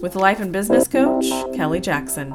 [0.00, 2.34] with life and business coach Kelly Jackson.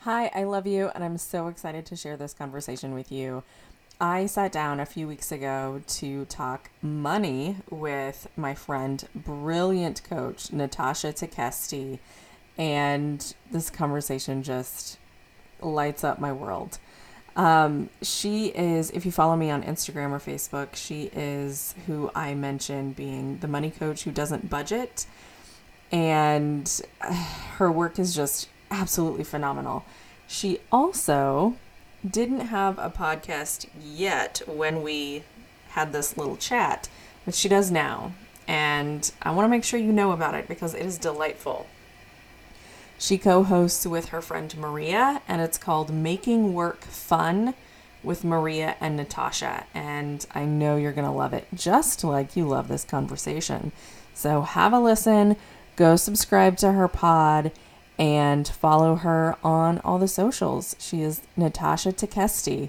[0.00, 3.44] Hi, I love you, and I'm so excited to share this conversation with you.
[4.00, 10.52] I sat down a few weeks ago to talk money with my friend, brilliant coach,
[10.52, 12.00] Natasha Tekesti,
[12.58, 14.98] and this conversation just
[15.60, 16.78] lights up my world.
[17.34, 22.34] Um, she is, if you follow me on Instagram or Facebook, she is who I
[22.34, 25.06] mentioned being the money coach who doesn't budget.
[25.90, 26.80] And
[27.56, 29.84] her work is just absolutely phenomenal.
[30.26, 31.56] She also
[32.08, 35.22] didn't have a podcast yet when we
[35.70, 36.88] had this little chat,
[37.24, 38.12] but she does now.
[38.48, 41.66] And I want to make sure you know about it because it is delightful.
[43.02, 47.54] She co hosts with her friend Maria, and it's called Making Work Fun
[48.04, 49.66] with Maria and Natasha.
[49.74, 53.72] And I know you're going to love it, just like you love this conversation.
[54.14, 55.36] So have a listen,
[55.74, 57.50] go subscribe to her pod,
[57.98, 60.76] and follow her on all the socials.
[60.78, 62.68] She is Natasha Tekesti.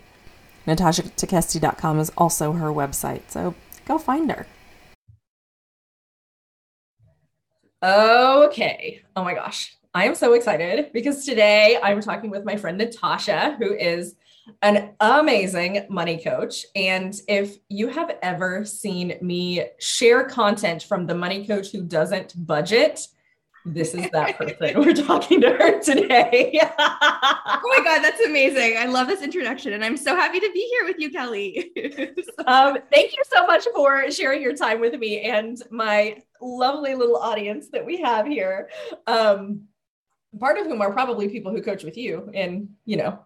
[0.66, 3.22] NatashaTekesti.com is also her website.
[3.28, 3.54] So
[3.86, 4.48] go find her.
[7.84, 9.04] Okay.
[9.16, 9.78] Oh my gosh.
[9.96, 14.16] I am so excited because today I'm talking with my friend Natasha, who is
[14.64, 16.66] an amazing money coach.
[16.76, 22.34] And if you have ever seen me share content from the money coach who doesn't
[22.36, 23.08] budget,
[23.66, 24.58] this is that person.
[24.80, 26.60] We're talking to her today.
[26.80, 28.78] oh my God, that's amazing.
[28.80, 29.74] I love this introduction.
[29.74, 31.72] And I'm so happy to be here with you, Kelly.
[32.48, 37.18] um, thank you so much for sharing your time with me and my lovely little
[37.18, 38.70] audience that we have here.
[39.06, 39.68] Um,
[40.40, 43.20] part of whom are probably people who coach with you in, you know,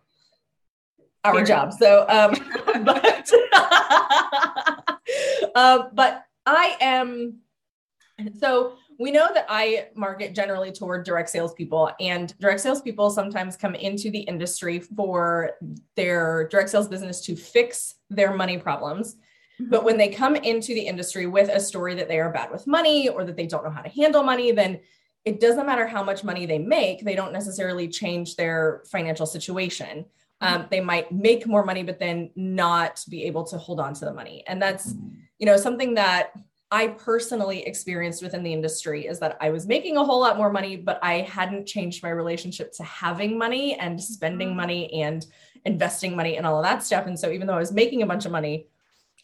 [1.24, 1.74] our job.
[1.74, 2.36] So, um,
[2.84, 3.32] but,
[5.56, 7.40] uh, but I am,
[8.40, 13.76] so we know that I market generally toward direct salespeople, and direct salespeople sometimes come
[13.76, 15.52] into the industry for
[15.96, 19.16] their direct sales business to fix their money problems.
[19.62, 19.70] Mm-hmm.
[19.70, 22.66] But when they come into the industry with a story that they are bad with
[22.66, 24.80] money or that they don't know how to handle money, then
[25.28, 30.06] it doesn't matter how much money they make, they don't necessarily change their financial situation.
[30.40, 34.06] Um, they might make more money, but then not be able to hold on to
[34.06, 34.46] the money.
[34.48, 34.94] And that's,
[35.38, 36.32] you know, something that
[36.72, 40.50] I personally experienced within the industry is that I was making a whole lot more
[40.50, 44.58] money, but I hadn't changed my relationship to having money and spending mm-hmm.
[44.58, 45.26] money and
[45.66, 47.06] investing money and all of that stuff.
[47.06, 48.68] And so even though I was making a bunch of money,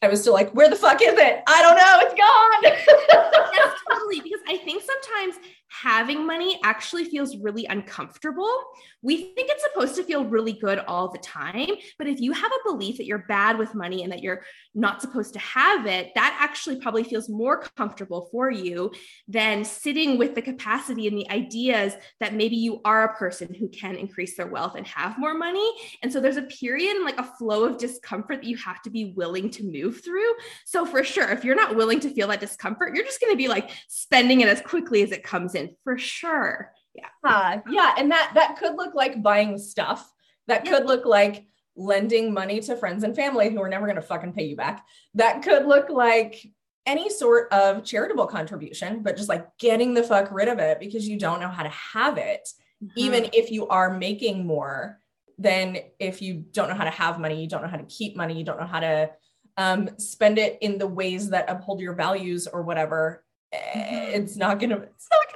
[0.03, 1.44] I was still like, where the fuck is it?
[1.47, 2.00] I don't know.
[2.02, 3.50] It's gone.
[3.53, 4.19] yes, totally.
[4.19, 5.36] Because I think sometimes
[5.82, 8.54] having money actually feels really uncomfortable.
[9.03, 11.69] We think it's supposed to feel really good all the time.
[11.97, 14.41] But if you have a belief that you're bad with money and that you're
[14.74, 18.92] not supposed to have it, that actually probably feels more comfortable for you
[19.28, 23.68] than sitting with the capacity and the ideas that maybe you are a person who
[23.68, 25.69] can increase their wealth and have more money.
[26.02, 28.90] And so there's a period and like a flow of discomfort that you have to
[28.90, 30.34] be willing to move through.
[30.66, 33.38] So for sure, if you're not willing to feel that discomfort, you're just going to
[33.38, 36.72] be like spending it as quickly as it comes in for sure.
[36.94, 37.08] Yeah.
[37.24, 37.96] Uh, yeah.
[37.98, 40.12] And that that could look like buying stuff.
[40.48, 44.02] That could look like lending money to friends and family who are never going to
[44.02, 44.86] fucking pay you back.
[45.16, 46.46] That could look like
[46.86, 51.08] any sort of charitable contribution, but just like getting the fuck rid of it because
[51.08, 52.48] you don't know how to have it,
[52.84, 52.92] mm-hmm.
[52.98, 55.00] even if you are making more
[55.38, 58.16] than if you don't know how to have money, you don't know how to keep
[58.16, 59.10] money, you don't know how to
[59.58, 63.24] um, spend it in the ways that uphold your values or whatever.
[63.54, 64.22] Mm-hmm.
[64.22, 64.78] It's not gonna.
[64.78, 65.32] It's not gonna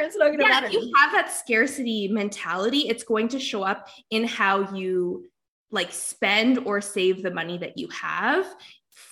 [0.00, 0.66] it's not going to yeah, matter.
[0.66, 5.28] If you have that scarcity mentality, it's going to show up in how you
[5.70, 8.46] like spend or save the money that you have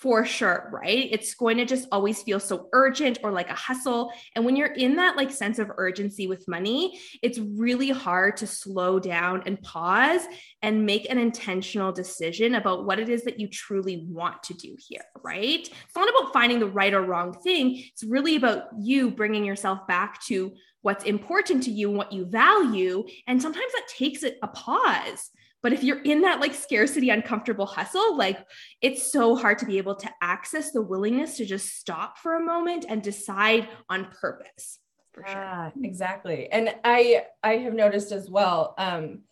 [0.00, 1.08] for sure, right?
[1.12, 4.10] It's going to just always feel so urgent or like a hustle.
[4.34, 8.46] And when you're in that like sense of urgency with money, it's really hard to
[8.46, 10.22] slow down and pause
[10.62, 14.74] and make an intentional decision about what it is that you truly want to do
[14.88, 15.68] here, right?
[15.68, 17.84] It's not about finding the right or wrong thing.
[17.92, 22.24] It's really about you bringing yourself back to what's important to you and what you
[22.24, 23.04] value.
[23.26, 25.30] And sometimes that takes a pause
[25.62, 28.38] But if you're in that like scarcity, uncomfortable hustle, like
[28.80, 32.44] it's so hard to be able to access the willingness to just stop for a
[32.44, 34.78] moment and decide on purpose.
[35.12, 35.36] For sure.
[35.36, 36.50] Ah, exactly.
[36.50, 39.22] And I I have noticed as well um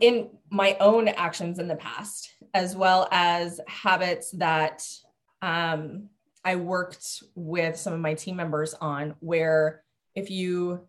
[0.00, 4.86] in my own actions in the past as well as habits that
[5.42, 6.08] um
[6.44, 9.82] I worked with some of my team members on where
[10.14, 10.86] if you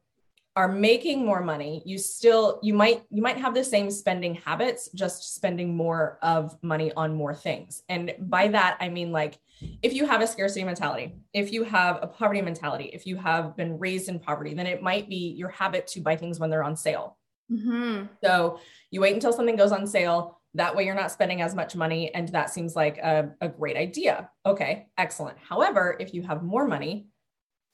[0.57, 4.89] are making more money you still you might you might have the same spending habits
[4.95, 7.83] just spending more of money on more things.
[7.89, 9.37] And by that i mean like
[9.81, 13.55] if you have a scarcity mentality if you have a poverty mentality if you have
[13.55, 16.63] been raised in poverty then it might be your habit to buy things when they're
[16.63, 17.17] on sale.
[17.51, 18.05] Mm-hmm.
[18.23, 18.59] so
[18.89, 20.41] you wait until something goes on sale.
[20.55, 23.75] That way you're not spending as much money and that seems like a, a great
[23.75, 24.29] idea.
[24.45, 25.37] Okay excellent.
[25.37, 27.07] However if you have more money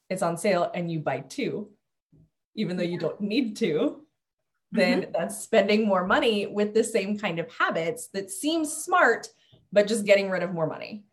[0.10, 1.70] it's on sale and you buy two
[2.56, 4.02] even though you don't need to,
[4.72, 5.12] then mm-hmm.
[5.12, 9.28] that's spending more money with the same kind of habits that seems smart,
[9.72, 11.04] but just getting rid of more money.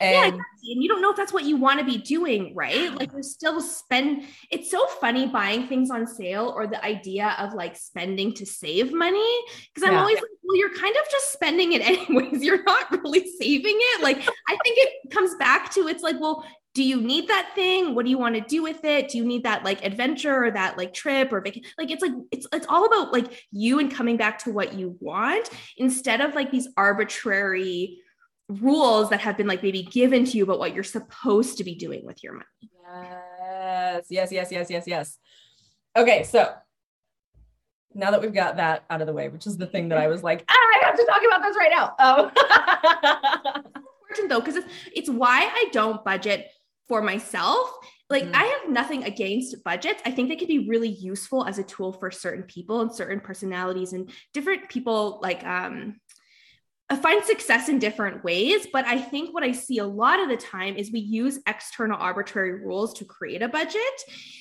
[0.00, 2.94] And, yeah, and you don't know if that's what you want to be doing, right?
[2.94, 4.24] Like you're still spend.
[4.48, 8.92] It's so funny buying things on sale or the idea of like spending to save
[8.92, 9.38] money.
[9.74, 10.00] Because I'm yeah.
[10.00, 12.44] always like, well, you're kind of just spending it anyways.
[12.44, 14.02] You're not really saving it.
[14.02, 16.44] Like I think it comes back to it's like, well,
[16.78, 17.96] do you need that thing?
[17.96, 19.08] What do you want to do with it?
[19.08, 22.12] Do you need that like adventure or that like trip or vacation like it's like
[22.30, 26.36] it's it's all about like you and coming back to what you want instead of
[26.36, 27.98] like these arbitrary
[28.48, 31.74] rules that have been like maybe given to you about what you're supposed to be
[31.74, 32.70] doing with your money.
[32.86, 35.18] Yes yes yes yes yes yes.
[35.96, 36.54] Okay so
[37.92, 40.06] now that we've got that out of the way which is the thing that i
[40.06, 41.96] was like ah, i have to talk about this right now.
[43.64, 43.72] Oh
[44.18, 46.50] important though because it's, it's why i don't budget
[46.88, 47.70] for myself
[48.10, 48.34] like mm.
[48.34, 51.92] i have nothing against budgets i think they can be really useful as a tool
[51.92, 56.00] for certain people and certain personalities and different people like um
[56.90, 60.30] I find success in different ways, but I think what I see a lot of
[60.30, 63.82] the time is we use external arbitrary rules to create a budget.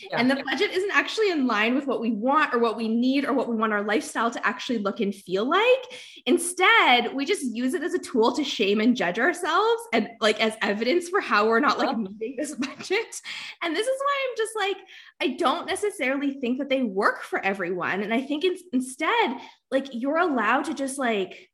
[0.09, 0.17] Yeah.
[0.17, 3.25] And the budget isn't actually in line with what we want or what we need
[3.25, 5.99] or what we want our lifestyle to actually look and feel like.
[6.25, 10.39] Instead, we just use it as a tool to shame and judge ourselves and like
[10.39, 13.21] as evidence for how we're not like meeting this budget.
[13.61, 14.77] And this is why I'm just like,
[15.19, 18.03] I don't necessarily think that they work for everyone.
[18.03, 19.37] And I think it's instead
[19.69, 21.49] like you're allowed to just like,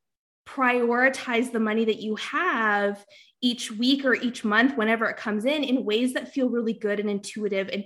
[0.46, 3.04] prioritize the money that you have
[3.40, 7.00] each week or each month whenever it comes in in ways that feel really good
[7.00, 7.84] and intuitive and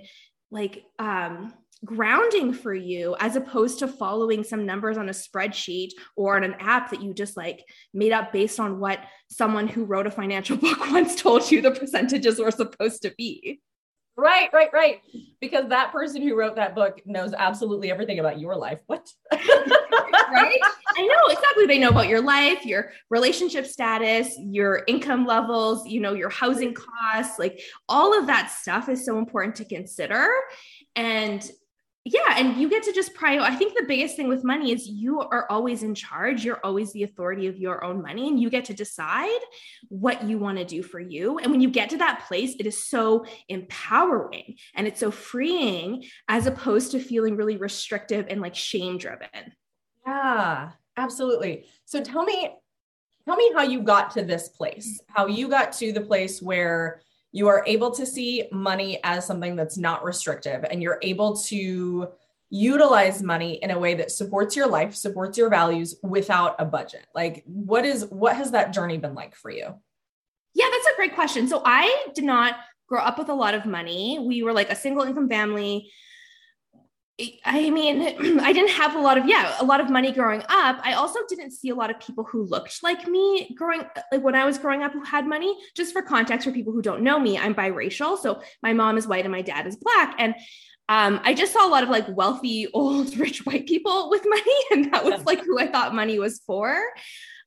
[0.51, 1.53] like um
[1.85, 6.55] grounding for you as opposed to following some numbers on a spreadsheet or on an
[6.59, 7.63] app that you just like
[7.93, 11.71] made up based on what someone who wrote a financial book once told you the
[11.71, 13.61] percentages were supposed to be.
[14.19, 15.01] Right, right, right.
[15.39, 18.81] Because that person who wrote that book knows absolutely everything about your life.
[18.87, 19.09] What?
[19.31, 20.59] right?
[20.97, 21.65] I know exactly.
[21.65, 26.73] They know about your life, your relationship status, your income levels, you know, your housing
[26.73, 30.27] costs, like all of that stuff is so important to consider.
[30.97, 31.49] And
[32.13, 34.87] yeah and you get to just prior i think the biggest thing with money is
[34.87, 38.49] you are always in charge you're always the authority of your own money and you
[38.49, 39.39] get to decide
[39.89, 42.65] what you want to do for you and when you get to that place it
[42.65, 48.55] is so empowering and it's so freeing as opposed to feeling really restrictive and like
[48.55, 49.53] shame driven
[50.05, 51.65] yeah absolutely.
[51.85, 52.49] So tell me
[53.25, 57.01] tell me how you got to this place how you got to the place where
[57.31, 62.09] you are able to see money as something that's not restrictive and you're able to
[62.49, 67.05] utilize money in a way that supports your life supports your values without a budget.
[67.13, 69.75] Like what is what has that journey been like for you?
[70.55, 71.47] Yeah that's a great question.
[71.47, 72.55] So i did not
[72.87, 74.17] grow up with a lot of money.
[74.19, 75.91] We were like a single income family
[77.45, 80.79] I mean, I didn't have a lot of, yeah, a lot of money growing up.
[80.83, 84.35] I also didn't see a lot of people who looked like me growing, like when
[84.35, 85.55] I was growing up who had money.
[85.75, 88.17] Just for context, for people who don't know me, I'm biracial.
[88.17, 90.15] So my mom is white and my dad is black.
[90.17, 90.35] And
[90.87, 94.43] um, I just saw a lot of like wealthy, old, rich white people with money.
[94.71, 96.79] And that was like who I thought money was for.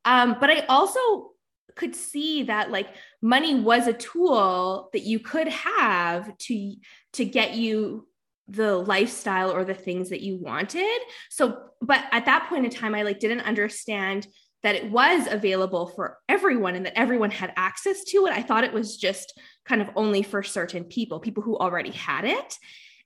[0.04, 1.30] Um, but I also
[1.74, 2.88] could see that like
[3.22, 6.74] money was a tool that you could have to
[7.14, 8.06] to get you
[8.48, 11.00] the lifestyle or the things that you wanted.
[11.30, 14.26] So, but at that point in time, I like didn't understand
[14.62, 18.32] that it was available for everyone and that everyone had access to it.
[18.32, 22.24] I thought it was just kind of only for certain people, people who already had
[22.24, 22.56] it.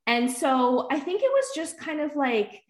[0.06, 2.62] And so I think it was just kind of like,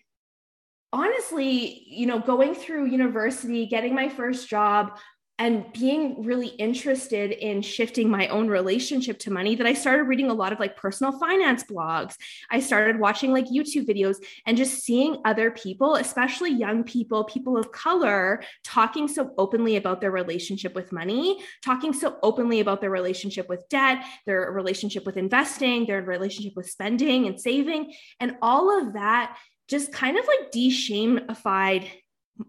[0.93, 4.99] honestly, you know, going through university, getting my first job,
[5.39, 10.31] and being really interested in shifting my own relationship to money that I started reading
[10.31, 12.17] a lot of like personal finance blogs.
[12.51, 14.17] I started watching like YouTube videos
[14.47, 20.01] and just seeing other people, especially young people, people of color, talking so openly about
[20.01, 25.19] their relationship with money, talking so openly about their relationship with debt, their relationship with
[25.19, 27.93] investing, their relationship with spending and saving.
[28.21, 29.37] And all of that
[29.69, 31.91] just kind of like de-shamified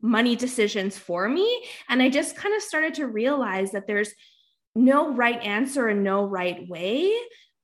[0.01, 1.65] money decisions for me.
[1.89, 4.13] And I just kind of started to realize that there's
[4.75, 7.13] no right answer and no right way.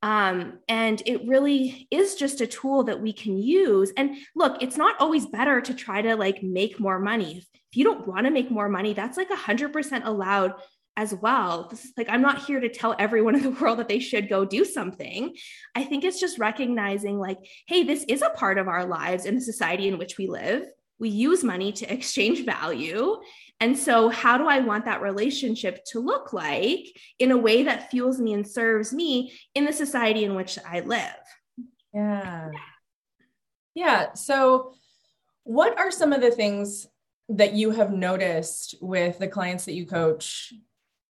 [0.01, 3.94] Um, and it really is just a tool that we can use.
[3.96, 7.38] And look, it's not always better to try to like make more money.
[7.38, 10.53] If, you don't want to make more money, that's like 100% allowed
[10.96, 11.68] as well.
[11.70, 14.30] This is like, I'm not here to tell everyone in the world that they should
[14.30, 15.36] go do something.
[15.74, 19.36] I think it's just recognizing, like, hey, this is a part of our lives in
[19.36, 20.68] the society in which we live
[21.00, 23.18] we use money to exchange value.
[23.60, 26.88] And so, how do I want that relationship to look like
[27.20, 30.82] in a way that fuels me and serves me in the society in which I
[30.82, 31.16] live?
[31.94, 32.50] Yeah.
[33.76, 34.14] Yeah.
[34.14, 34.74] So,
[35.44, 36.88] what are some of the things
[37.30, 40.54] that you have noticed with the clients that you coach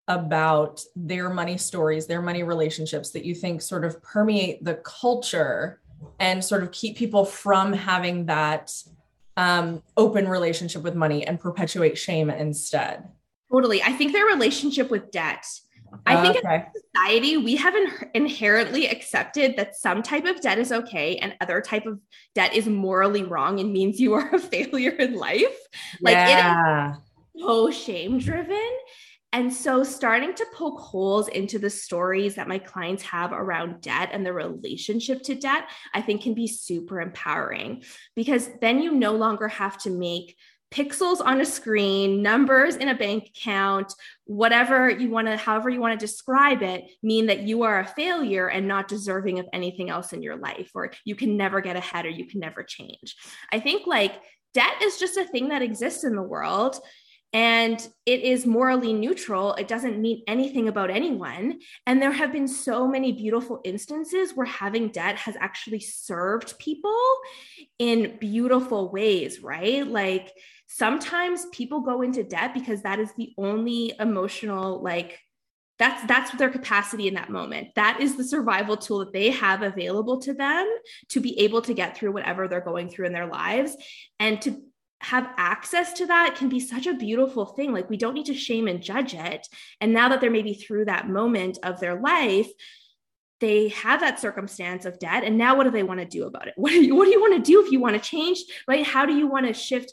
[0.09, 5.81] about their money stories, their money relationships that you think sort of permeate the culture
[6.19, 8.73] and sort of keep people from having that
[9.37, 13.09] um, open relationship with money and perpetuate shame instead.
[13.51, 13.83] Totally.
[13.83, 15.47] I think their relationship with debt.
[16.07, 16.55] I think okay.
[16.55, 21.35] in society we have in- inherently accepted that some type of debt is okay and
[21.41, 22.01] other type of
[22.35, 25.55] debt is morally wrong and means you are a failure in life.
[26.01, 26.95] Like yeah.
[26.95, 28.71] it is so shame driven.
[29.33, 34.11] And so, starting to poke holes into the stories that my clients have around debt
[34.13, 37.83] and the relationship to debt, I think can be super empowering
[38.15, 40.37] because then you no longer have to make
[40.73, 43.93] pixels on a screen, numbers in a bank account,
[44.25, 47.87] whatever you want to, however you want to describe it, mean that you are a
[47.87, 51.77] failure and not deserving of anything else in your life, or you can never get
[51.77, 53.17] ahead or you can never change.
[53.53, 54.15] I think like
[54.55, 56.79] debt is just a thing that exists in the world
[57.33, 59.55] and it is morally neutral.
[59.55, 61.61] It doesn't mean anything about anyone.
[61.87, 67.01] And there have been so many beautiful instances where having debt has actually served people
[67.79, 69.87] in beautiful ways, right?
[69.87, 70.31] Like
[70.67, 75.19] sometimes people go into debt because that is the only emotional, like,
[75.79, 79.63] that's that's their capacity in that moment that is the survival tool that they have
[79.63, 80.69] available to them
[81.09, 83.75] to be able to get through whatever they're going through in their lives
[84.21, 84.63] and to
[85.03, 87.73] have access to that can be such a beautiful thing.
[87.73, 89.49] Like we don't need to shame and judge it.
[89.81, 92.49] And now that they're maybe through that moment of their life,
[93.41, 95.25] they have that circumstance of debt.
[95.25, 96.55] And now what do they want to do about it?
[96.57, 98.45] What do you, what do you want to do if you want to change?
[98.69, 98.87] Right?
[98.87, 99.93] How do you want to shift?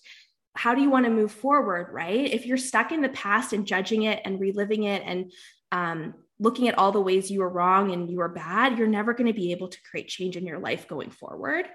[0.56, 1.92] How do you want to move forward?
[1.92, 2.32] Right?
[2.32, 5.32] If you're stuck in the past and judging it and reliving it and
[5.72, 9.14] um, looking at all the ways you were wrong and you were bad, you're never
[9.16, 11.66] going to be able to create change in your life going forward.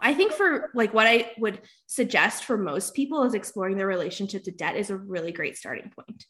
[0.00, 4.44] I think for like what I would suggest for most people is exploring their relationship
[4.44, 6.26] to debt is a really great starting point.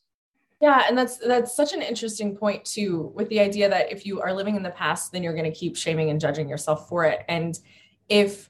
[0.61, 4.21] Yeah, and that's that's such an interesting point too with the idea that if you
[4.21, 7.05] are living in the past then you're going to keep shaming and judging yourself for
[7.05, 7.59] it and
[8.09, 8.49] if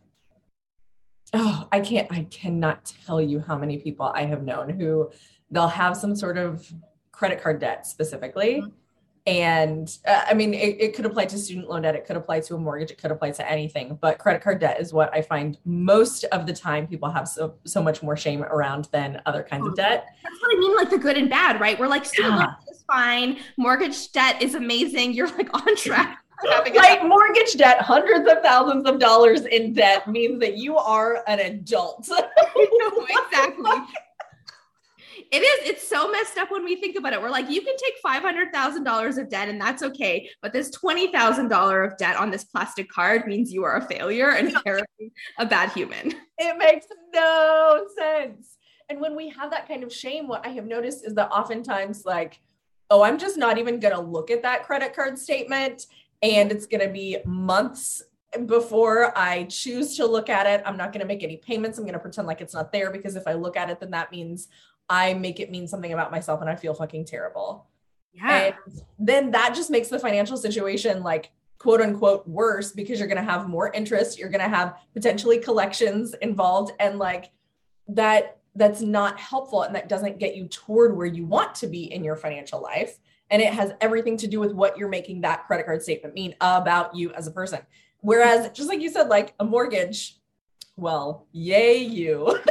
[1.33, 5.11] oh, I can't I cannot tell you how many people I have known who
[5.51, 6.71] they'll have some sort of
[7.13, 8.61] credit card debt specifically.
[8.61, 8.84] Mm-hmm
[9.27, 12.41] and uh, i mean it, it, could apply to student loan debt it could apply
[12.41, 15.23] to a mortgage it could apply to anything but credit card debt is what i
[15.23, 19.43] find most of the time people have so so much more shame around than other
[19.43, 20.07] kinds of debt.
[20.23, 21.79] that's what i mean like the good and bad right?
[21.79, 22.41] We're like student yeah.
[22.41, 28.31] loan is fine mortgage debt is amazing you're like on track like mortgage debt hundreds
[28.31, 32.09] of thousands of dollars in debt means that you are an adult.
[33.33, 33.65] Exactly
[35.35, 35.71] it is.
[35.71, 37.21] It's so messed up when we think about it.
[37.21, 40.31] We're like, you can take $500,000 of debt and that's okay.
[40.41, 44.57] But this $20,000 of debt on this plastic card means you are a failure and
[45.39, 46.15] a bad human.
[46.39, 48.59] It makes no sense.
[48.89, 52.05] And when we have that kind of shame, what I have noticed is that oftentimes,
[52.05, 52.41] like,
[52.91, 55.87] oh, I'm just not even going to look at that credit card statement.
[56.23, 58.03] And it's going to be months
[58.47, 60.63] before I choose to look at it.
[60.67, 61.79] I'm not going to make any payments.
[61.79, 63.91] I'm going to pretend like it's not there because if I look at it, then
[63.93, 64.49] that means
[64.89, 67.67] I make it mean something about myself and I feel fucking terrible.
[68.13, 68.53] Yeah.
[68.69, 73.25] And then that just makes the financial situation like quote unquote worse because you're going
[73.25, 77.31] to have more interest, you're going to have potentially collections involved and like
[77.89, 81.93] that that's not helpful and that doesn't get you toward where you want to be
[81.93, 82.99] in your financial life
[83.31, 86.35] and it has everything to do with what you're making that credit card statement mean
[86.41, 87.61] about you as a person.
[88.01, 90.19] Whereas just like you said like a mortgage,
[90.77, 92.39] well, yay you.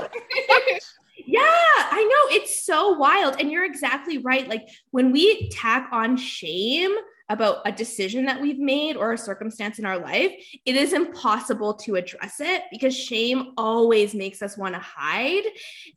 [1.25, 2.35] Yeah, I know.
[2.35, 3.39] It's so wild.
[3.39, 4.47] And you're exactly right.
[4.47, 6.95] Like when we tack on shame
[7.29, 10.31] about a decision that we've made or a circumstance in our life,
[10.65, 15.43] it is impossible to address it because shame always makes us want to hide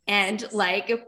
[0.06, 1.06] and like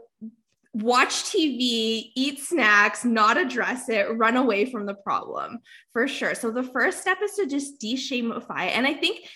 [0.73, 5.59] watch TV, eat snacks, not address it, run away from the problem
[5.93, 6.35] for sure.
[6.35, 8.71] So the first step is to just de-shamify.
[8.75, 9.27] And I think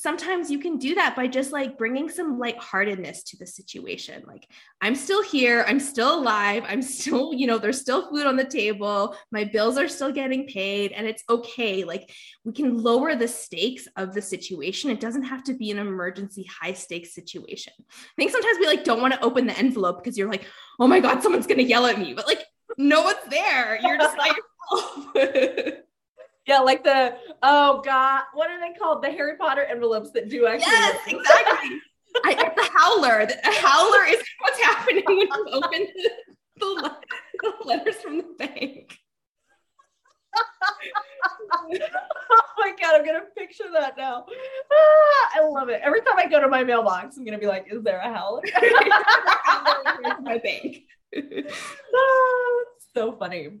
[0.00, 4.24] sometimes you can do that by just like bringing some lightheartedness to the situation.
[4.26, 4.48] Like,
[4.80, 8.44] I'm still here, I'm still alive, I'm still, you know, there's still food on the
[8.44, 11.84] table, my bills are still getting paid, and it's okay.
[11.84, 12.10] Like,
[12.44, 14.90] we can lower the stakes of the situation.
[14.90, 17.74] It doesn't have to be an emergency, high stakes situation.
[17.78, 17.82] I
[18.16, 20.46] think sometimes we like don't want to open the envelope because you're like,
[20.78, 22.42] oh my God, someone's gonna yell at me, but like,
[22.78, 23.78] no one's there.
[23.82, 24.32] You're just by
[25.14, 25.76] yourself.
[26.46, 29.02] Yeah, like the oh god, what are they called?
[29.02, 30.70] The Harry Potter envelopes that do actually.
[30.72, 31.78] Yes, exactly.
[32.24, 33.26] I, the howler.
[33.26, 36.10] The howler is what's happening when you open the,
[36.58, 36.96] the,
[37.42, 38.98] the letters from the bank.
[41.52, 41.78] oh
[42.58, 44.26] my god, I'm gonna picture that now.
[44.72, 45.80] Ah, I love it.
[45.84, 48.42] Every time I go to my mailbox, I'm gonna be like, "Is there a howler?"
[50.22, 50.82] my bank.
[51.94, 53.60] oh, so funny.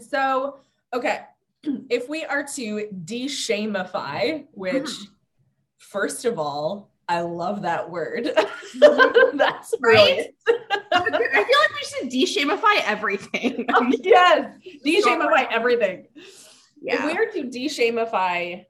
[0.00, 0.60] So,
[0.94, 1.22] okay,
[1.90, 5.06] if we are to de-shamify, which Mhm.
[5.78, 8.30] first of all, I love that word.
[9.34, 10.34] That's Right?
[10.92, 13.66] I feel like we should de-shamify everything.
[14.02, 16.06] yes, de-shamify everything.
[16.80, 16.94] Yeah.
[16.94, 18.66] If we are to de-shamify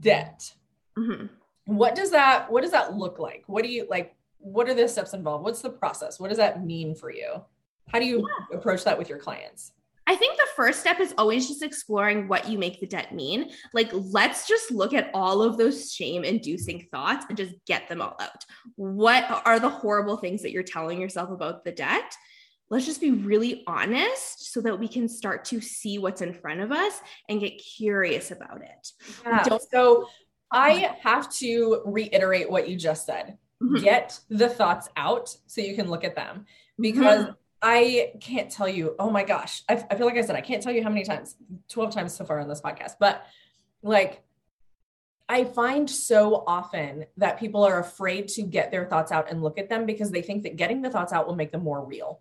[0.00, 0.52] debt,
[0.98, 1.28] Mhm.
[1.66, 3.44] what does that what does that look like?
[3.46, 4.14] What do you like?
[4.38, 5.44] What are the steps involved?
[5.44, 6.18] What's the process?
[6.20, 7.44] What does that mean for you?
[7.88, 9.72] How do you approach that with your clients?
[10.06, 13.50] I think the first step is always just exploring what you make the debt mean.
[13.72, 18.00] Like, let's just look at all of those shame inducing thoughts and just get them
[18.00, 18.44] all out.
[18.76, 22.16] What are the horrible things that you're telling yourself about the debt?
[22.68, 26.60] Let's just be really honest so that we can start to see what's in front
[26.60, 28.92] of us and get curious about it.
[29.24, 29.58] Yeah.
[29.72, 30.08] So
[30.50, 33.38] I have to reiterate what you just said.
[33.62, 33.82] Mhm.
[33.82, 36.46] Get the thoughts out so you can look at them
[36.78, 37.36] because Mhm.
[37.62, 40.62] I can't tell you, oh my gosh, I, I feel like I said, I can't
[40.62, 41.36] tell you how many times,
[41.70, 43.24] 12 times so far on this podcast, but
[43.82, 44.22] like,
[45.28, 49.58] I find so often that people are afraid to get their thoughts out and look
[49.58, 52.20] at them because they think that getting the thoughts out will make them more real.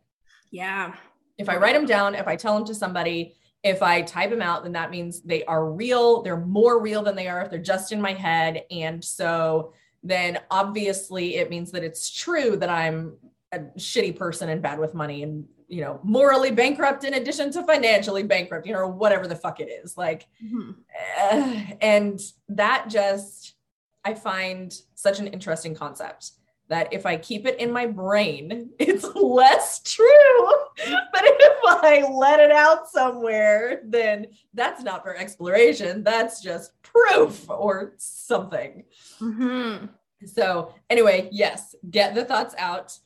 [0.51, 0.95] Yeah.
[1.37, 4.41] If I write them down, if I tell them to somebody, if I type them
[4.41, 6.23] out, then that means they are real.
[6.23, 8.63] They're more real than they are if they're just in my head.
[8.71, 13.17] And so then obviously it means that it's true that I'm
[13.55, 17.63] a shitty person and bad with money and, you know, morally bankrupt in addition to
[17.63, 19.97] financially bankrupt, you know, or whatever the fuck it is.
[19.97, 20.75] Like, Mhm.
[21.21, 23.55] uh, and that just,
[24.03, 26.31] I find such an interesting concept
[26.67, 30.05] that if I keep it in my brain, it's less true.
[31.13, 36.03] But if I let it out somewhere, then that's not for exploration.
[36.03, 38.83] That's just proof or something.
[39.19, 39.89] Mhm.
[40.25, 42.97] So, anyway, yes, get the thoughts out,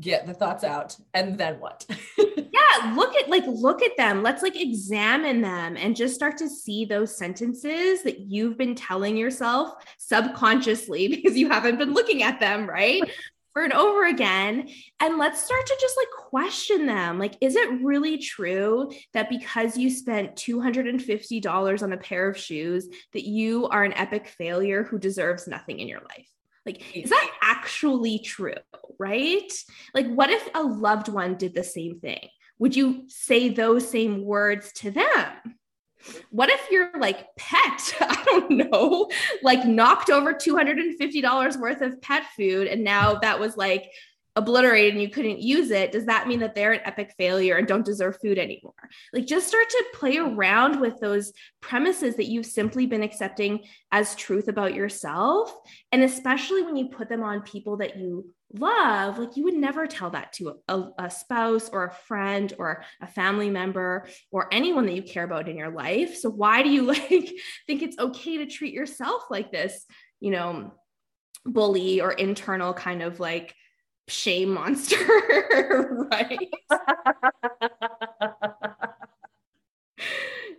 [0.00, 1.84] get the thoughts out, and then what?
[2.18, 2.58] yeah
[2.94, 4.22] look at like look at them.
[4.22, 9.16] Let's like examine them and just start to see those sentences that you've been telling
[9.16, 13.02] yourself subconsciously because you haven't been looking at them right
[13.56, 14.68] over and over again.
[15.00, 17.18] And let's start to just like question them.
[17.18, 22.88] Like is it really true that because you spent $250 on a pair of shoes
[23.12, 26.28] that you are an epic failure who deserves nothing in your life
[26.68, 28.52] like is that actually true
[28.98, 29.52] right
[29.94, 32.28] like what if a loved one did the same thing
[32.58, 35.56] would you say those same words to them?
[36.30, 39.10] What if your like pet, I don't know,
[39.42, 43.90] like knocked over $250 worth of pet food and now that was like
[44.38, 45.92] obliterated and you couldn't use it?
[45.92, 48.72] Does that mean that they're an epic failure and don't deserve food anymore?
[49.12, 54.14] Like just start to play around with those premises that you've simply been accepting as
[54.14, 55.52] truth about yourself.
[55.90, 59.86] And especially when you put them on people that you love, like you would never
[59.86, 64.86] tell that to a, a, spouse or a friend or a family member or anyone
[64.86, 66.16] that you care about in your life.
[66.16, 67.32] So why do you like
[67.66, 69.84] think it's okay to treat yourself like this,
[70.20, 70.72] you know,
[71.44, 73.54] bully or internal kind of like
[74.08, 74.96] shame monster,
[76.10, 76.38] right?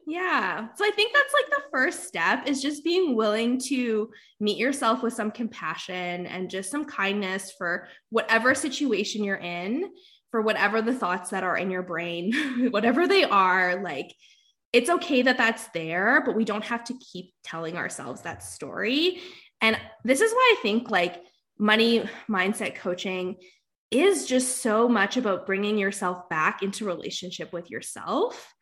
[0.09, 0.69] Yeah.
[0.75, 4.09] So I think that's like the first step is just being willing to
[4.39, 9.91] meet yourself with some compassion and just some kindness for whatever situation you're in,
[10.31, 13.83] for whatever the thoughts that are in your brain, whatever they are.
[13.83, 14.11] Like,
[14.73, 19.21] it's okay that that's there, but we don't have to keep telling ourselves that story.
[19.61, 21.21] And this is why I think like
[21.59, 23.35] money mindset coaching
[23.91, 28.53] is just so much about bringing yourself back into relationship with yourself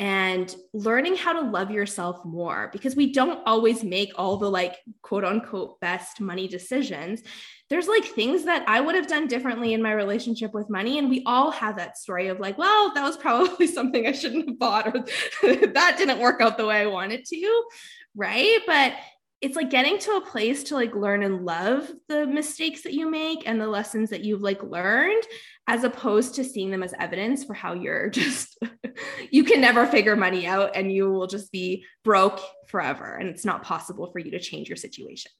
[0.00, 4.76] and learning how to love yourself more because we don't always make all the like
[5.02, 7.22] quote unquote best money decisions.
[7.68, 10.98] There's like things that I would have done differently in my relationship with money.
[10.98, 14.48] And we all have that story of like, well, that was probably something I shouldn't
[14.48, 14.92] have bought, or
[15.66, 17.64] that didn't work out the way I wanted to.
[18.16, 18.58] Right.
[18.66, 18.94] But
[19.40, 23.10] it's like getting to a place to like learn and love the mistakes that you
[23.10, 25.22] make and the lessons that you've like learned
[25.66, 28.58] as opposed to seeing them as evidence for how you're just
[29.30, 33.44] you can never figure money out and you will just be broke forever and it's
[33.44, 35.32] not possible for you to change your situation.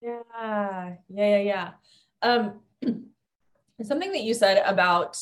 [0.00, 0.94] Yeah.
[1.08, 1.70] Yeah yeah yeah.
[2.22, 2.60] Um
[3.82, 5.16] something that you said about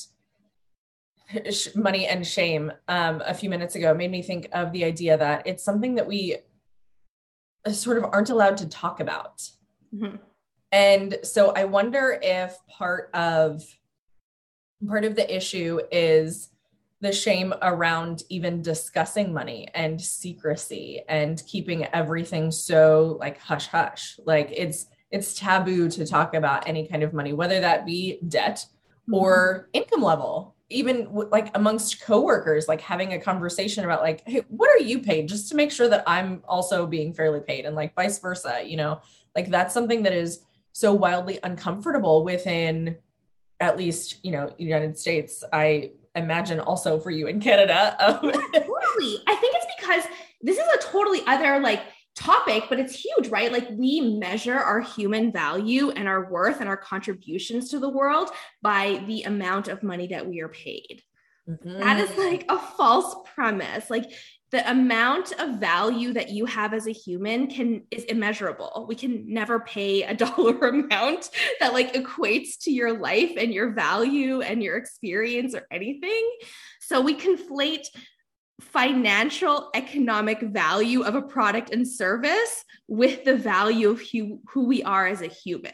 [1.75, 5.47] money and shame um, a few minutes ago made me think of the idea that
[5.47, 6.39] it's something that we
[7.75, 9.43] sort of aren't allowed to talk about.
[9.95, 10.17] Mm-hmm.
[10.73, 13.63] And so I wonder if part of
[14.87, 16.51] part of the issue is
[17.01, 24.19] the shame around even discussing money and secrecy and keeping everything so like hush hush.
[24.25, 28.67] Like it's it's taboo to talk about any kind of money, whether that be debt
[29.11, 29.69] or mm-hmm.
[29.73, 34.83] income level even like amongst coworkers like having a conversation about like hey what are
[34.83, 35.27] you paid?
[35.27, 38.77] just to make sure that i'm also being fairly paid and like vice versa you
[38.77, 39.01] know?
[39.35, 40.41] Like that's something that is
[40.73, 42.97] so wildly uncomfortable within
[43.61, 45.45] at least you know united states.
[45.53, 47.97] I imagine also for you in canada.
[48.11, 49.23] Totally.
[49.27, 50.05] I think it's because
[50.43, 51.83] this is a totally other like
[52.19, 53.53] topic, but it's huge, right?
[53.53, 58.31] Like we measure our human value and our worth and our contributions to the world
[58.61, 61.03] by the amount of money that we are paid.
[61.49, 61.79] Mm-hmm.
[61.79, 63.89] That is like a false premise.
[63.89, 64.13] Like
[64.51, 68.87] the amount of value that you have as a human can is immeasurable.
[68.89, 73.73] We can never pay a dollar amount that like equates to your life and your
[73.73, 76.29] value and your experience or anything.
[76.81, 77.87] So we conflate
[78.61, 84.83] financial economic value of a product and service with the value of who, who we
[84.83, 85.73] are as a human.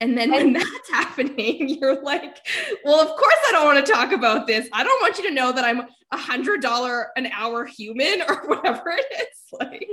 [0.00, 2.36] And then when that's happening, you're like,
[2.84, 4.68] well, of course I don't want to talk about this.
[4.72, 5.82] I don't want you to know that I'm
[6.12, 9.28] a hundred dollar an hour human or whatever it is.
[9.50, 9.88] Like,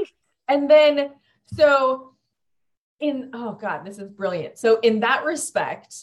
[0.49, 1.11] and then
[1.47, 2.15] so
[2.99, 4.57] in oh god, this is brilliant.
[4.57, 5.95] So in that respect,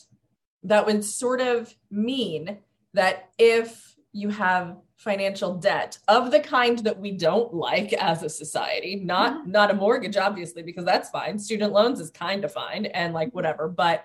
[0.63, 2.57] that would sort of mean
[2.95, 8.29] that if you have financial debt of the kind that we don't like as a
[8.29, 8.97] society.
[8.97, 9.51] Not mm-hmm.
[9.51, 11.39] not a mortgage obviously because that's fine.
[11.39, 13.69] Student loans is kind of fine and like whatever.
[13.69, 14.05] But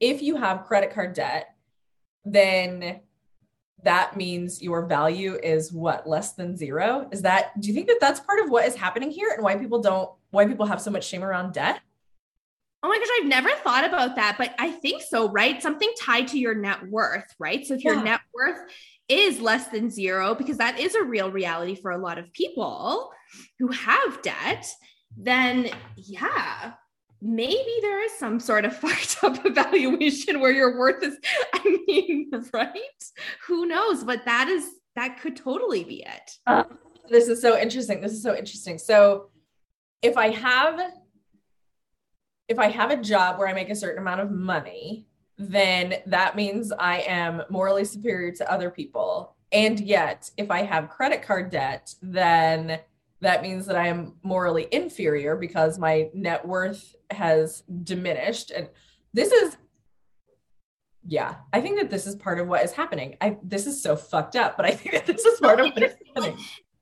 [0.00, 1.54] if you have credit card debt
[2.24, 3.00] then
[3.84, 7.08] that means your value is what less than zero?
[7.12, 9.56] Is that do you think that that's part of what is happening here and why
[9.56, 11.80] people don't why people have so much shame around debt
[12.82, 15.60] Oh my gosh, I've never thought about that, but I think so, right?
[15.60, 17.66] Something tied to your net worth, right?
[17.66, 18.58] So if your net worth
[19.08, 23.10] is less than zero, because that is a real reality for a lot of people
[23.58, 24.66] who have debt,
[25.16, 26.74] then yeah,
[27.20, 31.16] maybe there is some sort of fucked up evaluation where your worth is,
[31.54, 33.04] I mean, right?
[33.46, 34.04] Who knows?
[34.04, 36.30] But that is, that could totally be it.
[36.46, 36.64] Uh,
[37.08, 38.00] this is so interesting.
[38.00, 38.78] This is so interesting.
[38.78, 39.30] So
[40.02, 40.80] if I have,
[42.48, 45.06] if I have a job where I make a certain amount of money,
[45.36, 49.36] then that means I am morally superior to other people.
[49.52, 52.80] And yet, if I have credit card debt, then
[53.20, 58.50] that means that I am morally inferior because my net worth has diminished.
[58.50, 58.68] And
[59.12, 59.56] this is,
[61.06, 63.16] yeah, I think that this is part of what is happening.
[63.20, 65.82] I this is so fucked up, but I think that this is part of what
[65.82, 66.38] is happening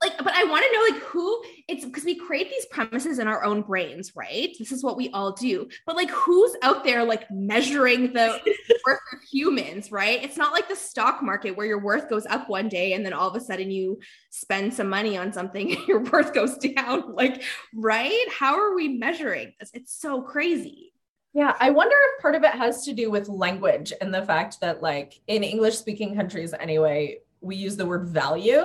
[0.09, 3.27] like but i want to know like who it's because we create these premises in
[3.27, 4.55] our own brains right?
[4.59, 5.69] This is what we all do.
[5.85, 8.40] But like who's out there like measuring the
[8.87, 10.23] worth of humans right?
[10.23, 13.12] It's not like the stock market where your worth goes up one day and then
[13.12, 13.99] all of a sudden you
[14.31, 17.14] spend some money on something and your worth goes down.
[17.14, 17.42] Like
[17.75, 18.27] right?
[18.31, 19.71] How are we measuring this?
[19.75, 20.92] It's so crazy.
[21.35, 24.59] Yeah, I wonder if part of it has to do with language and the fact
[24.62, 28.64] that, like, in English speaking countries anyway, we use the word value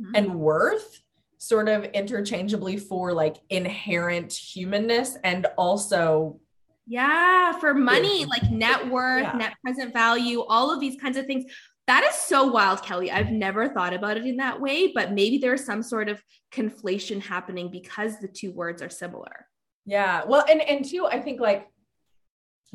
[0.00, 0.14] mm-hmm.
[0.14, 1.02] and worth
[1.38, 6.40] sort of interchangeably for like inherent humanness and also
[6.86, 9.32] yeah for money like net worth yeah.
[9.36, 11.44] net present value all of these kinds of things.
[11.86, 13.10] That is so wild kelly.
[13.10, 17.22] I've never thought about it in that way but maybe there's some sort of conflation
[17.22, 19.46] happening because the two words are similar.
[19.86, 20.24] Yeah.
[20.26, 21.68] Well and and two i think like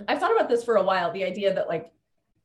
[0.08, 1.92] i've thought about this for a while the idea that like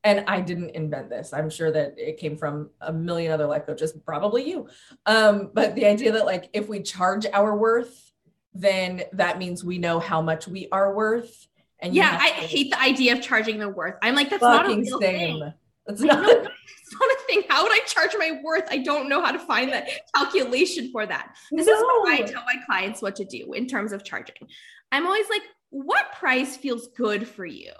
[0.09, 1.35] and I didn't invent this.
[1.35, 4.67] I'm sure that it came from a million other life coaches, probably you.
[5.05, 8.11] Um, but the idea that like if we charge our worth,
[8.55, 11.47] then that means we know how much we are worth.
[11.81, 13.97] And yeah, I hate the idea of charging the worth.
[14.03, 15.41] I'm like, that's not a real same.
[15.41, 15.53] thing.
[15.87, 17.43] That's not know, not a thing.
[17.51, 18.65] How would I charge my worth?
[18.71, 21.37] I don't know how to find that calculation for that.
[21.53, 24.49] This is what I tell my clients what to do in terms of charging.
[24.91, 27.73] I'm always like, what price feels good for you?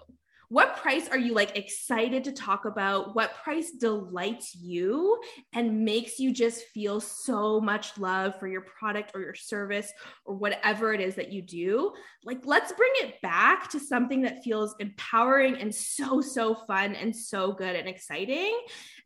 [0.51, 3.15] What price are you like excited to talk about?
[3.15, 5.21] What price delights you
[5.53, 9.93] and makes you just feel so much love for your product or your service
[10.25, 11.93] or whatever it is that you do?
[12.25, 17.15] Like, let's bring it back to something that feels empowering and so, so fun and
[17.15, 18.59] so good and exciting,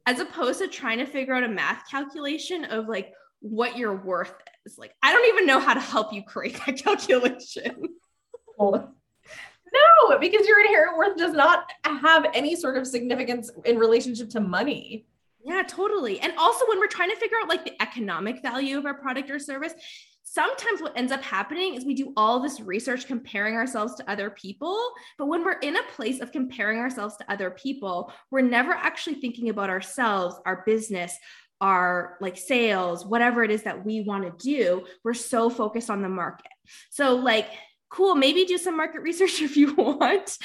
[0.06, 4.32] as opposed to trying to figure out a math calculation of like what your worth
[4.64, 4.78] is.
[4.78, 7.82] Like, I don't even know how to help you create that calculation.
[9.72, 14.40] No, because your inherent worth does not have any sort of significance in relationship to
[14.40, 15.06] money.
[15.44, 16.20] Yeah, totally.
[16.20, 19.30] And also, when we're trying to figure out like the economic value of our product
[19.30, 19.74] or service,
[20.22, 24.30] sometimes what ends up happening is we do all this research comparing ourselves to other
[24.30, 24.78] people.
[25.18, 29.16] But when we're in a place of comparing ourselves to other people, we're never actually
[29.16, 31.16] thinking about ourselves, our business,
[31.60, 34.84] our like sales, whatever it is that we want to do.
[35.04, 36.52] We're so focused on the market.
[36.90, 37.48] So, like,
[37.92, 40.38] cool, maybe do some market research if you want,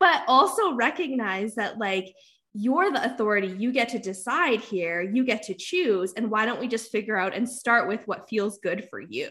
[0.00, 2.14] but also recognize that, like,
[2.54, 3.48] you're the authority.
[3.48, 5.00] You get to decide here.
[5.00, 6.12] You get to choose.
[6.12, 9.30] And why don't we just figure out and start with what feels good for you?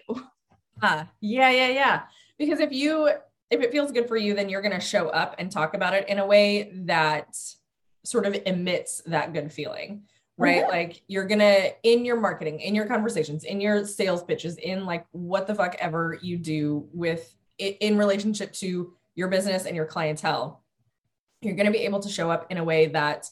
[0.81, 1.05] Huh.
[1.21, 2.01] Yeah, yeah, yeah.
[2.39, 3.09] Because if you
[3.51, 5.93] if it feels good for you, then you're going to show up and talk about
[5.93, 7.37] it in a way that
[8.03, 10.03] sort of emits that good feeling,
[10.37, 10.63] right?
[10.63, 10.69] Mhm.
[10.69, 14.85] Like you're going to in your marketing, in your conversations, in your sales pitches, in
[14.85, 19.85] like what the fuck ever you do with in relationship to your business and your
[19.85, 20.63] clientele,
[21.41, 23.29] you're going to be able to show up in a way that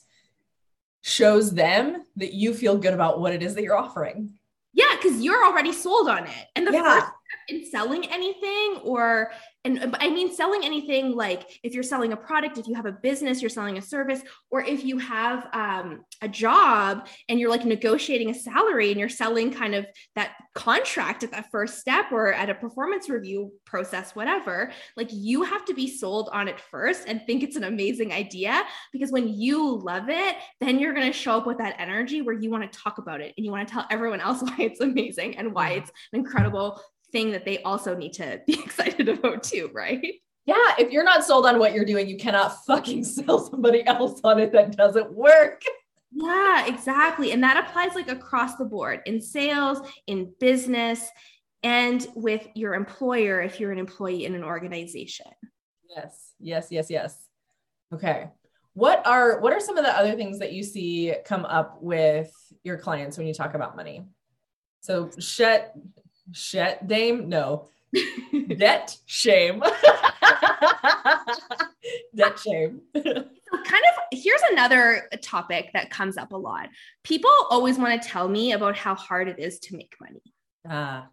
[1.01, 4.33] shows them that you feel good about what it is that you're offering.
[4.73, 6.47] Yeah, because you're already sold on it.
[6.55, 6.99] And the Yeah.
[6.99, 7.11] first
[7.47, 9.31] in selling anything, or
[9.65, 12.91] and I mean selling anything like if you're selling a product, if you have a
[12.91, 17.65] business, you're selling a service, or if you have um, a job and you're like
[17.65, 22.33] negotiating a salary and you're selling kind of that contract at that first step or
[22.33, 27.03] at a performance review process, whatever, like you have to be sold on it first
[27.07, 28.63] and think it's an amazing idea
[28.93, 32.35] because when you love it, then you're going to show up with that energy where
[32.35, 34.79] you want to talk about it and you want to tell everyone else why it's
[34.79, 36.81] amazing and why it's an incredible
[37.11, 40.15] thing that they also need to be excited about too, right?
[40.45, 44.19] Yeah, if you're not sold on what you're doing, you cannot fucking sell somebody else
[44.23, 45.61] on it that doesn't work.
[46.11, 47.31] Yeah, exactly.
[47.33, 51.07] And that applies like across the board in sales, in business,
[51.61, 55.27] and with your employer if you're an employee in an organization.
[55.95, 57.27] Yes, yes, yes, yes.
[57.93, 58.29] Okay.
[58.73, 62.31] What are what are some of the other things that you see come up with
[62.63, 64.05] your clients when you talk about money?
[64.81, 65.75] So shet
[66.31, 67.29] shet dame?
[67.29, 67.67] No.
[68.57, 69.61] Debt shame.
[72.15, 72.81] Debt shame.
[72.95, 76.69] So kind of here's another topic that comes up a lot.
[77.03, 80.21] People always want to tell me about how hard it is to make money.
[80.67, 81.07] ah,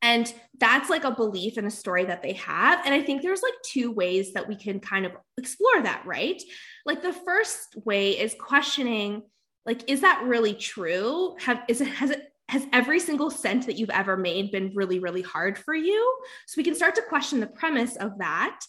[0.00, 2.80] And that's like a belief and a story that they have.
[2.84, 6.40] And I think there's like two ways that we can kind of explore that, right?
[6.86, 9.22] Like the first way is questioning,
[9.66, 11.36] like, is that really true?
[11.40, 14.98] Have is it has it has every single cent that you've ever made been really,
[14.98, 16.18] really hard for you?
[16.46, 18.60] So we can start to question the premise of that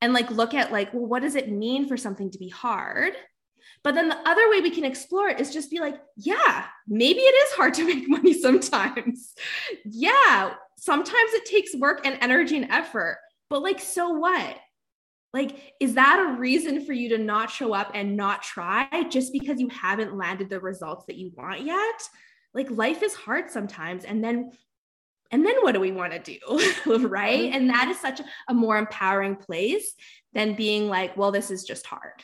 [0.00, 3.14] and like look at like, well, what does it mean for something to be hard?
[3.84, 7.20] But then the other way we can explore it is just be like, yeah, maybe
[7.20, 9.34] it is hard to make money sometimes.
[9.84, 13.18] yeah, sometimes it takes work and energy and effort,
[13.48, 14.56] but like, so what?
[15.32, 19.32] Like, is that a reason for you to not show up and not try just
[19.32, 22.02] because you haven't landed the results that you want yet?
[22.54, 24.04] Like, life is hard sometimes.
[24.04, 24.52] And then,
[25.30, 27.08] and then what do we want to do?
[27.08, 27.52] right.
[27.52, 29.94] And that is such a more empowering place
[30.34, 32.22] than being like, well, this is just hard.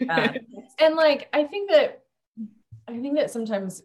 [0.00, 0.34] Yeah.
[0.80, 2.02] and like i think that
[2.88, 3.82] i think that sometimes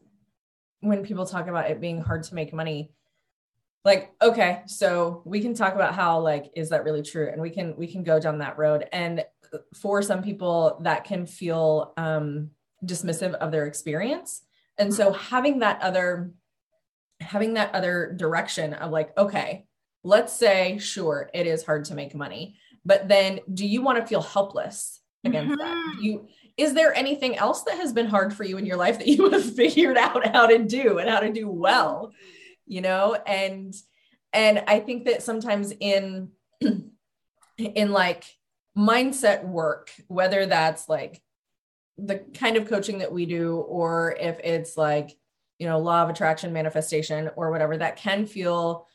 [0.79, 2.91] when people talk about it being hard to make money
[3.83, 7.49] like okay so we can talk about how like is that really true and we
[7.49, 9.23] can we can go down that road and
[9.73, 12.49] for some people that can feel um
[12.83, 14.41] dismissive of their experience
[14.77, 16.31] and so having that other
[17.21, 19.65] having that other direction of like okay
[20.03, 24.05] let's say sure it is hard to make money but then do you want to
[24.05, 25.97] feel helpless against that Mhm.
[25.97, 28.97] Do you is there anything else that has been hard for you in your life
[28.99, 32.11] that you have figured out how to do and how to do well
[32.65, 33.73] you know and
[34.33, 36.29] and i think that sometimes in
[37.57, 38.23] in like
[38.77, 41.21] mindset work whether that's like
[41.97, 45.17] the kind of coaching that we do or if it's like
[45.59, 48.87] you know law of attraction manifestation or whatever that can feel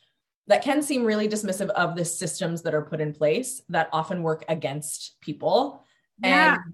[0.47, 4.23] that can seem really dismissive of the systems that are put in place that often
[4.23, 5.83] work against people.
[6.21, 6.55] Yeah.
[6.55, 6.73] And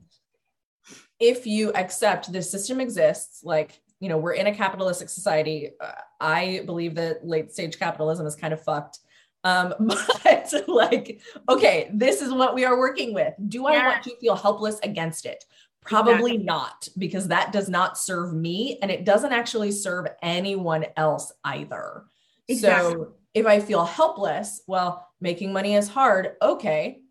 [1.19, 5.71] if you accept this system exists, like, you know, we're in a capitalistic society.
[5.79, 8.99] Uh, I believe that late stage capitalism is kind of fucked.
[9.43, 13.33] Um, but like, okay, this is what we are working with.
[13.47, 13.87] Do I yeah.
[13.89, 15.43] want to feel helpless against it?
[15.87, 16.37] Probably exactly.
[16.43, 22.03] not, because that does not serve me and it doesn't actually serve anyone else either.
[22.47, 22.93] Exactly.
[22.93, 26.33] So if I feel helpless, well, making money is hard.
[26.41, 27.01] Okay,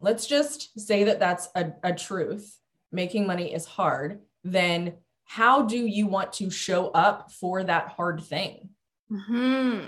[0.00, 2.56] let's just say that that's a, a truth.
[2.92, 4.20] Making money is hard.
[4.44, 8.70] Then how do you want to show up for that hard thing?
[9.10, 9.86] Mm-hmm.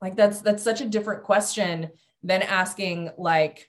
[0.00, 1.90] Like that's that's such a different question
[2.22, 3.68] than asking like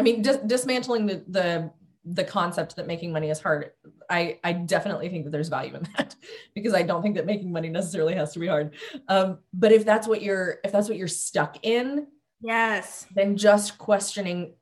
[0.00, 1.70] I mean dis- dismantling the the
[2.06, 3.72] the concept that making money is hard.
[4.08, 6.16] I I definitely think that there's value in that
[6.54, 8.74] because I don't think that making money necessarily has to be hard.
[9.08, 12.06] Um, but if that's what you're if that's what you're stuck in,
[12.40, 14.54] yes, then just questioning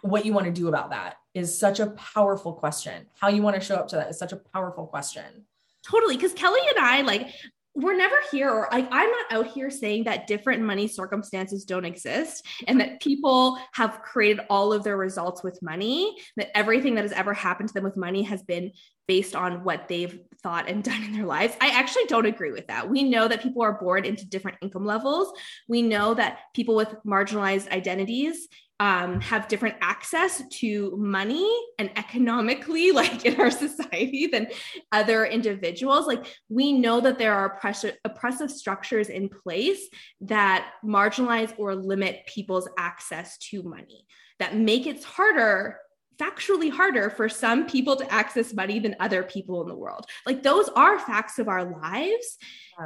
[0.00, 3.06] what you want to do about that is such a powerful question.
[3.20, 5.44] How you want to show up to that is such a powerful question.
[5.86, 6.16] Totally.
[6.16, 7.28] Because Kelly and I, like,
[7.74, 12.46] we're never here or i'm not out here saying that different money circumstances don't exist
[12.68, 17.12] and that people have created all of their results with money that everything that has
[17.12, 18.70] ever happened to them with money has been
[19.06, 21.56] based on what they've thought and done in their lives.
[21.60, 22.88] I actually don't agree with that.
[22.88, 25.32] We know that people are born into different income levels.
[25.68, 28.48] We know that people with marginalized identities
[28.80, 34.48] um, have different access to money and economically, like in our society, than
[34.92, 36.06] other individuals.
[36.06, 39.88] Like we know that there are oppressive, oppressive structures in place
[40.22, 44.06] that marginalize or limit people's access to money
[44.38, 45.78] that make it harder
[46.18, 50.06] factually harder for some people to access money than other people in the world.
[50.24, 52.38] Like those are facts of our lives.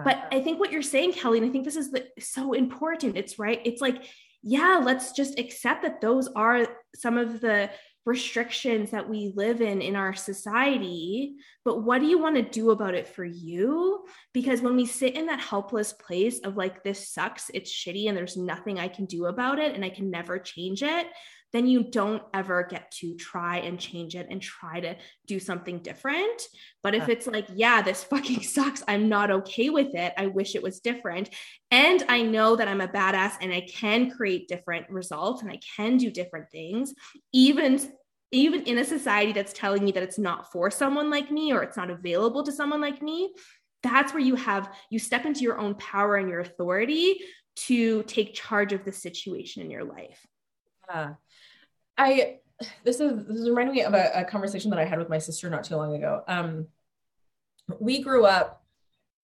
[0.04, 3.16] But I think what you're saying, Kelly, and I think this is the, so important.
[3.16, 3.60] It's right.
[3.64, 4.02] It's like
[4.42, 7.70] yeah, let's just accept that those are some of the
[8.06, 11.36] restrictions that we live in in our society.
[11.62, 14.06] But what do you want to do about it for you?
[14.32, 18.16] Because when we sit in that helpless place of like, this sucks, it's shitty, and
[18.16, 21.06] there's nothing I can do about it, and I can never change it,
[21.52, 25.78] then you don't ever get to try and change it and try to do something
[25.80, 26.42] different.
[26.82, 30.54] But if it's like, yeah, this fucking sucks, I'm not okay with it, I wish
[30.54, 31.30] it was different.
[31.70, 35.60] And I know that I'm a badass and I can create different results and I
[35.76, 36.94] can do different things,
[37.32, 37.80] even
[38.30, 41.62] even in a society that's telling me that it's not for someone like me or
[41.62, 43.32] it's not available to someone like me
[43.82, 47.20] that's where you have you step into your own power and your authority
[47.56, 50.26] to take charge of the situation in your life
[50.88, 51.14] yeah
[51.96, 52.38] I
[52.84, 55.18] this is this is reminding me of a, a, conversation that I had with my
[55.18, 56.22] sister not too long ago.
[56.26, 56.66] Um,
[57.78, 58.64] we grew up.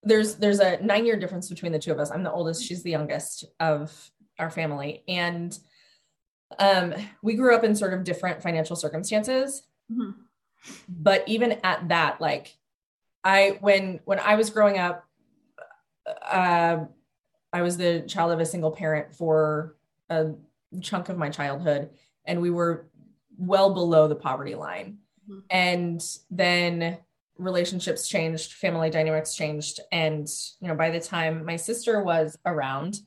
[0.03, 2.11] There's there's a nine year difference between the two of us.
[2.11, 2.65] I'm the oldest.
[2.65, 5.57] She's the youngest of our family, and
[6.59, 9.67] um, we grew up in sort of different financial circumstances.
[9.91, 10.11] Mm-hmm.
[10.89, 12.57] But even at that, like
[13.23, 15.05] I when when I was growing up,
[16.31, 16.85] uh,
[17.53, 19.77] I was the child of a single parent for
[20.11, 20.33] a
[20.81, 21.91] chunk of my childhood
[22.27, 22.89] and we were
[23.37, 24.99] well below the poverty line.
[25.29, 25.41] Mm-hmm.
[25.51, 26.99] And then
[27.37, 29.81] relationships changed, family dynamics changed.
[29.91, 30.29] And,
[30.61, 33.01] you know, by the time my sister was around,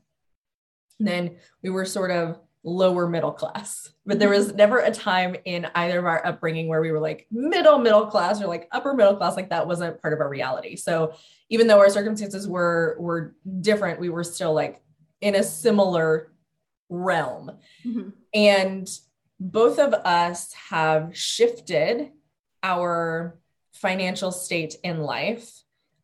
[1.00, 3.90] then we were sort of lower middle class.
[4.06, 7.28] But there was never a time in either of our upbringing where we were like
[7.32, 9.36] middle middle class or like upper middle class.
[9.36, 10.76] Like that wasn't part of our reality.
[10.76, 11.14] So
[11.50, 14.82] even though our circumstances were were different, we were still like
[15.22, 16.32] in a similar
[16.90, 17.52] realm.
[17.86, 18.10] Mm-hmm.
[18.34, 18.90] And
[19.40, 22.12] both of us have shifted
[22.64, 23.40] our
[23.74, 25.50] financial state in life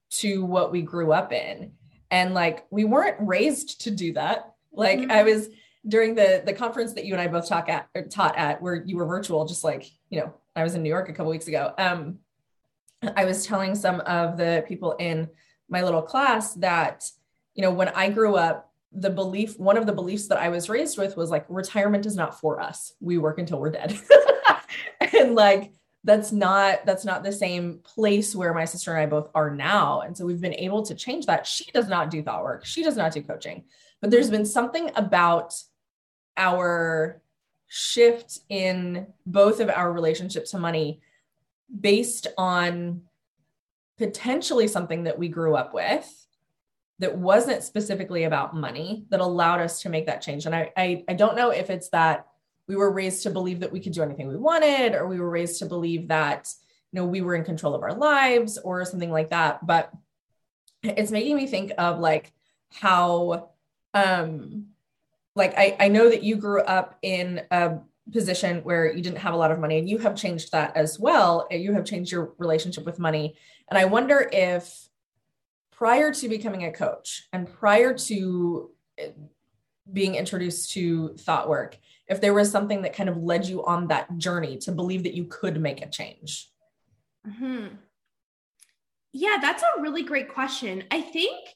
[0.10, 1.72] to what we grew up in.
[2.12, 4.54] And like we weren't raised to do that.
[4.72, 5.12] Like mm-hmm.
[5.12, 5.50] I was
[5.88, 8.98] during the the conference that you and I both talk at taught at where you
[8.98, 11.74] were virtual, just like, you know, I was in New York a couple weeks ago.
[11.78, 12.20] Um,
[13.18, 15.30] I was telling some of the people in
[15.70, 17.10] my little class that,
[17.56, 20.70] you know, when I grew up, the belief one of the beliefs that i was
[20.70, 22.94] raised with was like retirement is not for us.
[23.00, 24.00] We work until we're dead.
[25.14, 25.72] And like
[26.04, 30.02] that's not that's not the same place where my sister and i both are now.
[30.02, 31.48] And so we've been able to change that.
[31.48, 32.66] She does not do thought work.
[32.66, 33.64] She does not do coaching.
[34.02, 35.56] But there's been something about
[36.36, 37.22] our
[37.68, 41.02] shift in both of our relationship to money
[41.80, 43.04] based on
[43.98, 46.23] potentially something that we grew up with
[47.04, 50.46] that wasn't specifically about money that allowed us to make that change.
[50.46, 52.28] And I, I, I don't know if it's that
[52.66, 55.30] we were raised to believe that we could do anything we wanted, or we were
[55.30, 56.50] raised to believe that,
[56.94, 59.68] you know, we were in control of our lives or something like that.
[59.68, 59.92] But
[60.82, 62.32] it's making me think of like
[62.72, 63.50] how
[63.94, 64.68] um
[65.36, 67.80] like I, I know that you grew up in a
[68.14, 70.98] position where you didn't have a lot of money and you have changed that as
[70.98, 73.36] well you have changed your relationship with money
[73.70, 74.90] and i wonder if
[75.84, 79.10] prior to becoming a coach and prior to eh,
[79.92, 81.78] being introduced to thought work
[82.08, 85.14] if there was something that kind of led you on that journey to believe that
[85.14, 86.50] you could make a change
[87.28, 87.68] hmm
[89.12, 91.50] yeah that's a really great question i think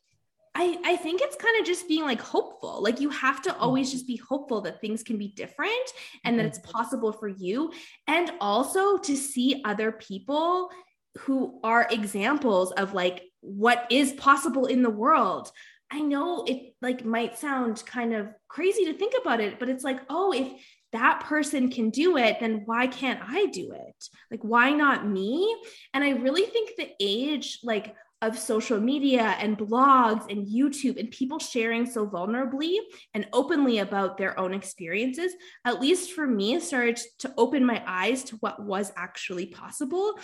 [0.60, 2.82] I, I think it's kind of just being like hopeful.
[2.82, 5.88] Like you have to always just be hopeful that things can be different
[6.24, 6.72] and that it's mm-hmm.
[6.72, 7.72] possible for you.
[8.08, 10.72] And also to see other people
[11.20, 15.52] who are examples of like what is possible in the world.
[15.90, 19.84] I know it like might sound kind of crazy to think about it, but it's
[19.84, 20.52] like, oh, if
[20.94, 24.06] that person can do it, then why can't I do it?
[24.32, 25.56] Like, why not me?
[25.94, 31.12] And I really think the age, like, of social media and blogs and YouTube and
[31.12, 32.78] people sharing so vulnerably
[33.14, 35.34] and openly about their own experiences,
[35.66, 40.18] at least for me, started to open my eyes to what was actually possible.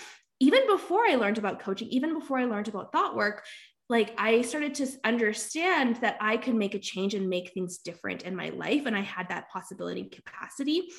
[0.44, 3.46] Even before I learned about coaching, even before I learned about thought work,
[3.88, 8.24] like I started to understand that I could make a change and make things different
[8.24, 8.86] in my life.
[8.86, 10.90] And I had that possibility and capacity.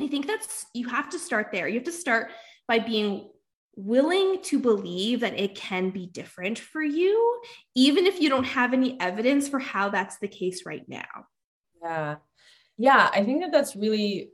[0.00, 1.68] I think that's, you have to start there.
[1.68, 2.30] You have to start
[2.66, 3.28] by being
[3.76, 7.42] willing to believe that it can be different for you,
[7.74, 11.26] even if you don't have any evidence for how that's the case right now.
[11.82, 12.16] Yeah.
[12.78, 13.10] Yeah.
[13.12, 14.30] I think that that's really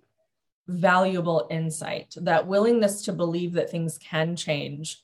[0.67, 2.15] valuable insight.
[2.21, 5.03] That willingness to believe that things can change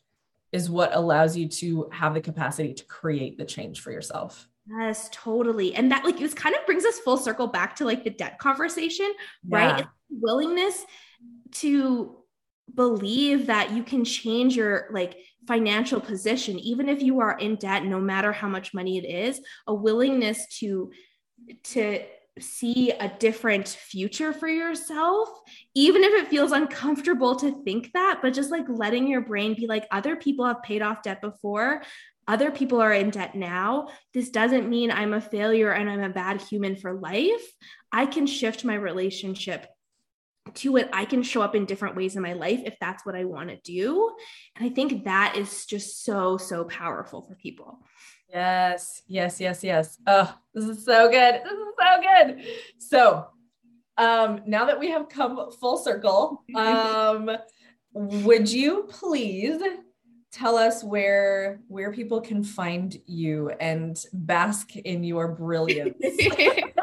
[0.52, 4.48] is what allows you to have the capacity to create the change for yourself.
[4.68, 5.74] Yes, totally.
[5.74, 8.38] And that like this kind of brings us full circle back to like the debt
[8.38, 9.12] conversation,
[9.46, 9.76] yeah.
[9.76, 9.86] right?
[10.10, 10.84] willingness
[11.52, 12.16] to
[12.74, 17.84] believe that you can change your like financial position even if you are in debt
[17.84, 20.90] no matter how much money it is a willingness to
[21.64, 22.00] to
[22.40, 25.28] see a different future for yourself
[25.74, 29.66] even if it feels uncomfortable to think that but just like letting your brain be
[29.66, 31.82] like other people have paid off debt before
[32.28, 36.08] other people are in debt now this doesn't mean i'm a failure and i'm a
[36.08, 37.52] bad human for life
[37.92, 39.66] i can shift my relationship
[40.54, 43.14] to it, I can show up in different ways in my life if that's what
[43.14, 44.10] I want to do.
[44.56, 47.80] And I think that is just so, so powerful for people.
[48.32, 49.98] Yes, yes, yes, yes.
[50.06, 51.40] Oh, this is so good.
[51.42, 52.44] This is so good.
[52.78, 53.26] So,
[53.96, 57.30] um, now that we have come full circle, um,
[57.92, 59.60] would you please
[60.32, 65.96] tell us where where people can find you and bask in your brilliance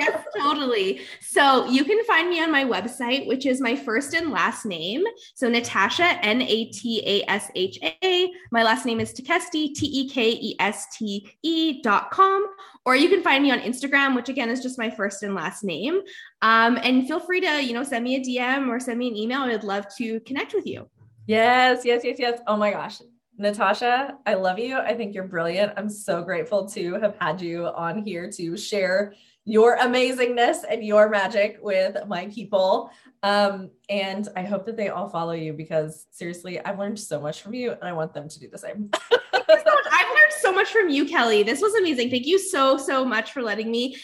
[0.00, 4.30] yes totally so you can find me on my website which is my first and
[4.30, 5.04] last name
[5.34, 12.46] so natasha n-a-t-a-s-h-a my last name is tekeste t-e-k-e-s-t-e dot com
[12.84, 15.64] or you can find me on instagram which again is just my first and last
[15.64, 16.00] name
[16.42, 19.16] um, and feel free to you know send me a dm or send me an
[19.16, 20.88] email i'd love to connect with you
[21.26, 22.40] Yes, yes, yes, yes.
[22.46, 23.00] Oh my gosh.
[23.38, 24.78] Natasha, I love you.
[24.78, 25.72] I think you're brilliant.
[25.76, 29.12] I'm so grateful to have had you on here to share
[29.46, 32.90] your amazingness and your magic with my people.
[33.22, 37.42] Um, and I hope that they all follow you because seriously, I've learned so much
[37.42, 38.90] from you and I want them to do the same.
[39.32, 41.44] I've learned so much from you, Kelly.
[41.44, 42.10] This was amazing.
[42.10, 43.96] Thank you so, so much for letting me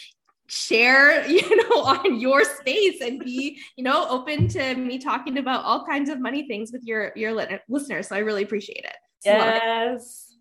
[0.47, 5.63] share you know on your space and be you know open to me talking about
[5.63, 7.33] all kinds of money things with your your
[7.69, 10.32] listeners so i really appreciate it yes